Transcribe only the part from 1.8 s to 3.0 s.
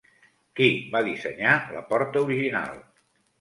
portada original?